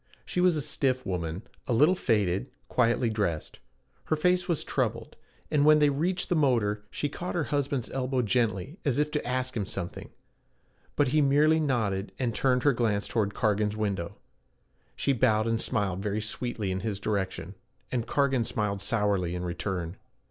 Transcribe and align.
She 0.25 0.41
was 0.41 0.55
a 0.55 0.63
stiff 0.63 1.05
woman, 1.05 1.43
a 1.67 1.73
little 1.73 1.93
faded, 1.93 2.49
quietly 2.67 3.07
dressed. 3.07 3.59
Her 4.05 4.15
face 4.15 4.47
was 4.47 4.63
troubled, 4.63 5.15
and 5.51 5.63
when 5.63 5.77
they 5.77 5.91
reached 5.91 6.27
the 6.27 6.35
motor, 6.35 6.83
she 6.89 7.07
caught 7.07 7.35
her 7.35 7.43
husband's 7.53 7.87
elbow 7.91 8.23
gently 8.23 8.79
as 8.83 8.97
if 8.97 9.11
to 9.11 9.23
ask 9.23 9.55
him 9.55 9.67
something, 9.67 10.09
but 10.95 11.09
he 11.09 11.21
merely 11.21 11.59
nodded 11.59 12.13
and 12.17 12.33
turned 12.33 12.63
her 12.63 12.73
glance 12.73 13.07
toward 13.07 13.35
Cargan's 13.35 13.77
window. 13.77 14.17
She 14.95 15.13
bowed 15.13 15.45
and 15.45 15.61
smiled 15.61 16.01
very 16.01 16.19
sweetly 16.19 16.71
in 16.71 16.79
his 16.79 16.99
direction, 16.99 17.53
and 17.91 18.07
Cargan 18.07 18.43
smiled 18.43 18.81
sourly 18.81 19.35
in 19.35 19.43
return. 19.43 19.97